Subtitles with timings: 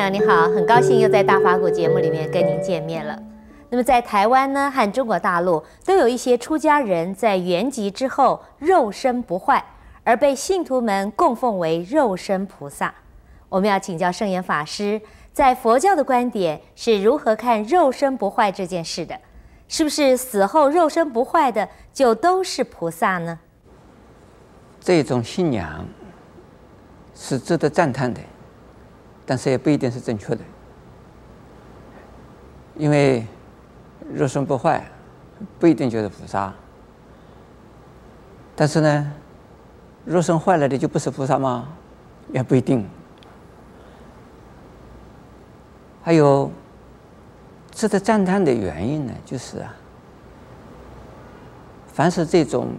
[0.00, 3.22] 朋友，你好，很高兴又在大法古节目里面跟您见面了。
[3.68, 9.62] 那么在台湾呢，和中国大陆都有一些出家人在圆寂之后肉身不坏，
[10.02, 12.94] 而被信徒们供奉为肉身菩萨。
[13.50, 14.98] 我们要请教圣严法师，
[15.34, 19.14] 在佛教的观点是如何看肉身不坏这件事的？
[19.68, 23.38] 是不是死后肉身不坏的就都是菩萨呢？
[24.80, 25.86] 这种信仰
[27.14, 28.18] 是值得赞叹的。
[29.30, 30.40] 但是也不一定是正确的，
[32.74, 33.24] 因为
[34.12, 34.84] 肉身不坏
[35.56, 36.52] 不一定就是菩萨。
[38.56, 39.12] 但是呢，
[40.04, 41.68] 肉身坏了的就不是菩萨吗？
[42.32, 42.84] 也不一定。
[46.02, 46.50] 还有
[47.70, 49.72] 值得赞叹的原因呢，就是啊，
[51.86, 52.72] 凡是这种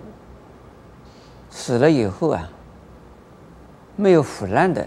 [1.50, 2.50] 死了以后啊，
[3.96, 4.86] 没有腐烂的。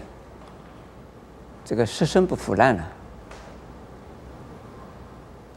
[1.65, 2.87] 这个尸身不腐烂了，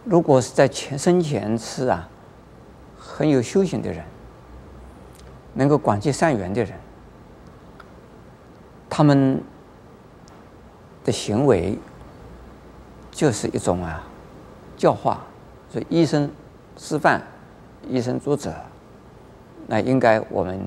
[0.05, 2.09] 如果是在前生前世啊，
[2.99, 4.03] 很有修行的人，
[5.53, 6.73] 能够广结善缘的人，
[8.89, 9.43] 他们
[11.05, 11.79] 的行为
[13.11, 14.03] 就是一种啊
[14.79, 15.21] 教化，
[15.69, 16.31] 所以医生
[16.79, 17.23] 示范，
[17.87, 18.55] 医生作者，
[19.67, 20.59] 那应该我们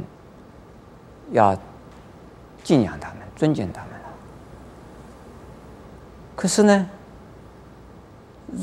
[1.32, 1.58] 要
[2.64, 4.01] 敬仰他们，尊敬他们。
[6.42, 6.90] 可是呢，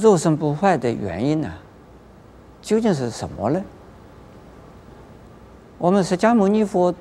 [0.01, 1.49] 肉身不坏的原因呢，
[2.61, 3.63] 究竟是什么呢？
[5.79, 6.93] 我们释迦牟尼佛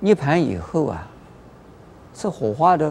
[0.00, 1.06] 涅槃以后啊，
[2.14, 2.90] 是火化的，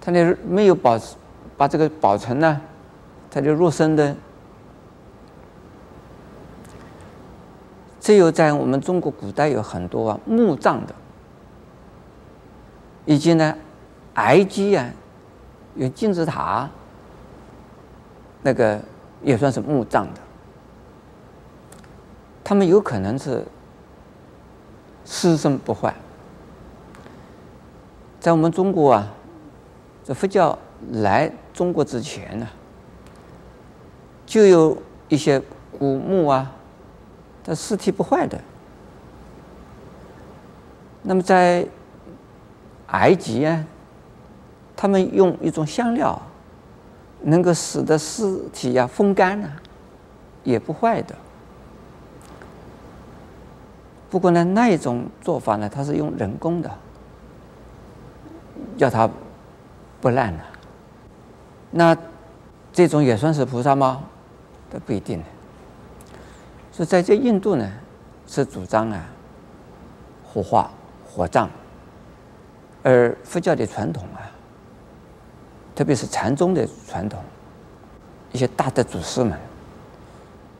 [0.00, 0.98] 他那没有保
[1.58, 2.58] 把这个保存呢，
[3.30, 4.16] 他就肉身的。
[8.00, 10.94] 只有在我们中国古代有很多啊墓葬的，
[13.04, 13.54] 以及呢。
[14.20, 14.86] 埃及啊，
[15.74, 16.68] 有金字塔，
[18.42, 18.78] 那个
[19.22, 20.20] 也算是墓葬的。
[22.44, 23.44] 他们有可能是
[25.04, 25.94] 尸身不坏。
[28.18, 29.08] 在我们中国啊，
[30.04, 30.58] 这佛教
[30.92, 32.46] 来中国之前呢，
[34.26, 34.76] 就有
[35.08, 35.42] 一些
[35.78, 36.52] 古墓啊，
[37.42, 38.38] 它尸体不坏的。
[41.02, 41.66] 那么在
[42.88, 43.64] 埃及啊。
[44.80, 46.18] 他们用一种香料，
[47.20, 49.52] 能够使得尸体呀风干呢，
[50.42, 51.14] 也不坏的。
[54.08, 56.70] 不过呢，那一种做法呢，它是用人工的，
[58.78, 59.06] 叫它
[60.00, 60.40] 不烂了。
[61.70, 61.94] 那
[62.72, 64.02] 这种也算是菩萨吗？
[64.70, 65.22] 都不一定。
[66.72, 67.70] 所以在这印度呢，
[68.26, 69.04] 是主张啊
[70.24, 70.70] 火化
[71.04, 71.50] 火葬，
[72.82, 74.29] 而佛教的传统啊。
[75.80, 77.18] 特别是禅宗的传统，
[78.32, 79.32] 一些大德祖师们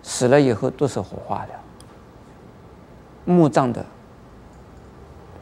[0.03, 1.53] 死了以后都是火化的，
[3.26, 3.84] 墓葬的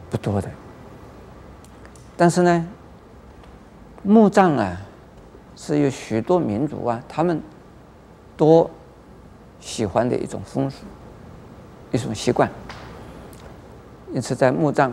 [0.09, 0.49] 不多的。
[2.17, 2.67] 但是呢，
[4.03, 4.81] 墓葬啊
[5.55, 7.41] 是有许多民族啊，他们
[8.35, 8.69] 多
[9.61, 10.83] 喜欢的一种风俗，
[11.93, 12.51] 一种习惯。
[14.11, 14.91] 因此，在墓葬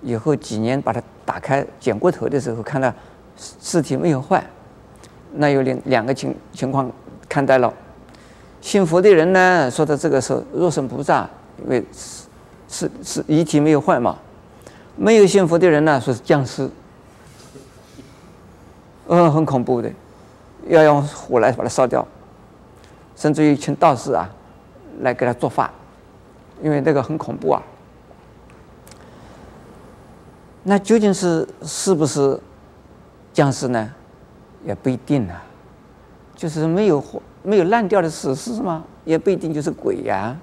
[0.00, 2.92] 以后几年把它打开捡过头的时候，看到。
[3.36, 4.44] 尸体没有坏，
[5.32, 6.90] 那有两两个情情况
[7.28, 7.72] 看待了。
[8.60, 11.28] 信佛的人呢，说的这个是肉身菩萨，
[11.64, 12.28] 因为是
[12.68, 14.16] 是是遗体没有坏嘛。
[14.94, 16.70] 没有信佛的人呢，说是僵尸，
[19.08, 19.90] 嗯，很恐怖的，
[20.68, 22.06] 要用火来把它烧掉，
[23.16, 24.30] 甚至于请道士啊
[25.00, 25.72] 来给他做法，
[26.62, 27.62] 因为那个很恐怖啊。
[30.62, 32.38] 那究竟是是不是？
[33.32, 33.90] 僵尸呢，
[34.64, 35.42] 也不一定啊，
[36.34, 37.02] 就是没有
[37.42, 38.84] 没有烂掉的死尸吗？
[39.04, 40.36] 也不一定就是鬼呀、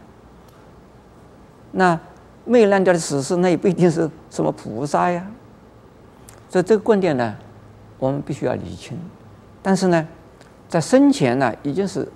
[1.71, 1.97] 那
[2.45, 5.25] 没有烂掉的死尸，那也不一定是什么菩萨呀。
[6.49, 7.35] 所以这个观点呢，
[7.99, 8.97] 我们必须要理清。
[9.61, 10.07] 但是呢，
[10.67, 12.11] 在生前呢，已经是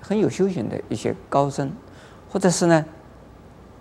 [0.00, 1.70] 很有修行的一些高僧，
[2.30, 2.84] 或者是呢，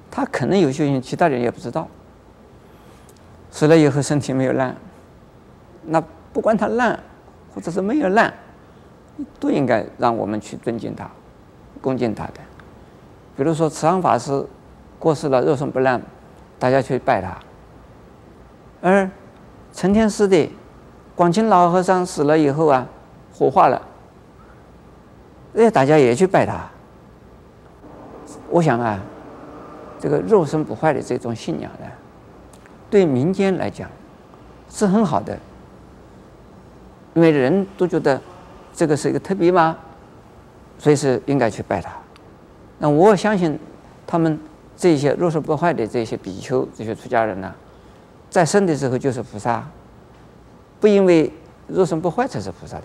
[0.09, 1.87] 他可能有修行，其他人也不知道。
[3.51, 4.75] 死了以后身体没有烂，
[5.85, 6.03] 那。
[6.33, 6.99] 不管他烂，
[7.53, 8.33] 或者是没有烂，
[9.39, 11.09] 都应该让我们去尊敬他、
[11.81, 12.33] 恭敬他的。
[13.35, 14.45] 比如说慈航法师
[14.99, 16.01] 过世了，肉身不烂，
[16.59, 17.29] 大家去拜他；
[18.81, 19.09] 而
[19.73, 20.49] 承天寺的
[21.15, 22.87] 广清老和尚死了以后啊，
[23.33, 23.81] 火化了，
[25.55, 26.69] 哎，大家也去拜他。
[28.49, 28.99] 我想啊，
[29.99, 31.85] 这个肉身不坏的这种信仰呢，
[32.89, 33.89] 对民间来讲，
[34.69, 35.37] 是很好的，
[37.13, 38.19] 因为人都觉得
[38.73, 39.77] 这个是一个特别嘛，
[40.77, 41.91] 所以是应该去拜他。
[42.77, 43.59] 那我相信
[44.07, 44.39] 他们
[44.75, 47.53] 这些肉身不坏的这些比丘、这些出家人呢、
[48.29, 49.67] 在生的时候就是菩萨，
[50.79, 51.31] 不因为
[51.67, 52.83] 肉身不坏才是菩萨的。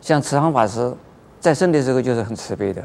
[0.00, 0.94] 像慈航法师
[1.40, 2.82] 在生的时候就是很慈悲的，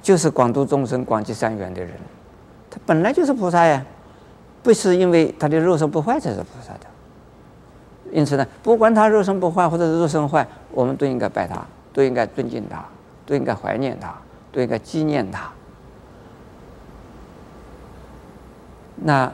[0.00, 1.92] 就是广度众生、广结善缘的人，
[2.70, 3.84] 他本来就是菩萨呀。
[4.62, 6.86] 不是因为他的肉身不坏才是菩萨的，
[8.14, 12.84] 因此呢，不管他肉身不坏或者是肉身坏，我们都应该拜他，都应该尊敬他，
[13.26, 14.14] 都应该怀念他，
[14.52, 15.50] 都应该纪念他。
[18.94, 19.30] 那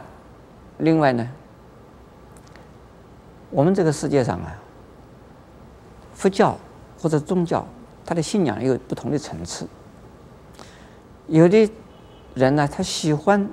[0.79, 1.29] 另外呢，
[3.51, 4.59] 我们这个世界上啊，
[6.15, 6.57] 佛教
[6.99, 7.67] 或者宗教，
[8.07, 9.69] 他的信仰有不同的层次。
[11.27, 11.71] 有的
[12.35, 13.47] 人呢，他喜欢。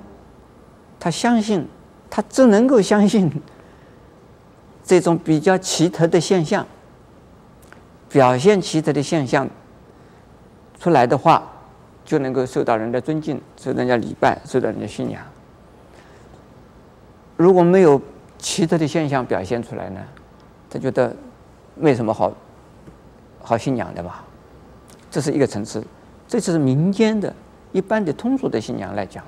[1.00, 1.68] 他相信，
[2.10, 3.32] 他只能够相信
[4.88, 6.66] 这种比较奇特的现象，
[8.10, 9.48] 表现奇特的现象
[10.80, 11.44] 出来的话，
[12.06, 15.22] 就能够受到人的尊敬，受到人家礼拜，受到人家信仰。
[17.36, 18.02] 如果没有
[18.38, 20.00] 奇特的现象表现出来呢，
[20.70, 21.14] 他觉得
[21.76, 22.32] 没什么好
[23.42, 24.24] 好信仰的吧。
[25.12, 25.84] 这是一个层次，
[26.30, 27.34] 这就是民间的
[27.74, 29.22] 一般的通俗的信仰来讲。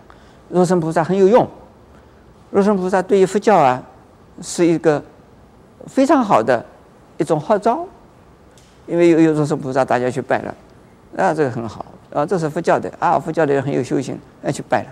[0.50, 1.46] 肉身菩萨很有用，
[2.50, 3.84] 肉身菩萨对于佛教啊
[4.42, 5.04] 是一个
[5.88, 6.66] 非常好的
[7.18, 7.86] 一种号召，
[8.88, 10.56] 因为有有肉身菩萨，大家去拜了，
[11.18, 14.90] 啊，这个很好啊，这是佛教的啊，佛教的人很有修行，要去拜了。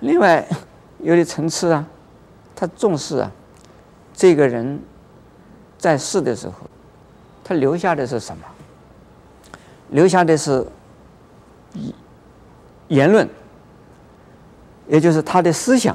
[0.00, 0.46] 另外，
[1.00, 1.86] 有的层次啊，
[2.54, 3.30] 他重视啊，
[4.14, 4.80] 这个人
[5.76, 6.54] 在世的时候，
[7.42, 8.44] 他留下的是什么？
[9.90, 10.66] 留下的是
[12.88, 13.28] 言论。
[14.90, 15.94] 也就是他的思想，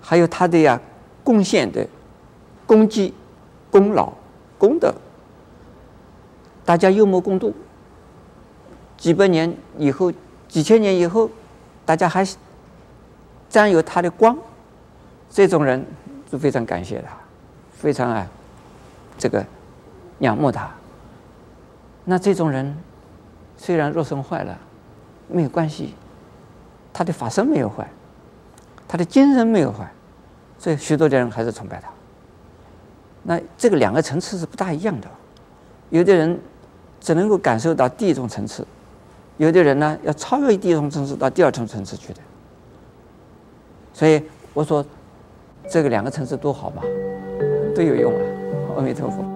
[0.00, 0.80] 还有他的呀
[1.22, 1.86] 贡献的
[2.66, 3.14] 功绩、
[3.70, 4.12] 功劳、
[4.58, 4.94] 功德，
[6.64, 7.54] 大家有目共睹。
[8.96, 10.12] 几百年以后、
[10.48, 11.28] 几千年以后，
[11.84, 12.26] 大家还
[13.48, 14.36] 占有他的光，
[15.28, 15.84] 这种人
[16.30, 17.14] 就非常感谢他，
[17.72, 18.26] 非常啊
[19.18, 19.44] 这个
[20.20, 20.70] 仰慕他。
[22.04, 22.76] 那这种人
[23.56, 24.58] 虽然肉身坏了，
[25.28, 25.94] 没有关系。
[26.92, 27.88] 他的法身没有坏，
[28.86, 29.90] 他的精神没有坏，
[30.58, 31.88] 所以许多的人还是崇拜他。
[33.24, 35.08] 那这个两个层次是不大一样的，
[35.90, 36.38] 有的人
[37.00, 38.66] 只能够感受到第一种层次，
[39.38, 42.20] 有的人呢要超越第一种层次到第二种层次去的。
[43.92, 44.22] 所以
[44.52, 44.84] 我说，
[45.68, 46.82] 这个两个层次都好嘛，
[47.74, 48.20] 都有用啊！
[48.76, 49.33] 阿弥陀佛。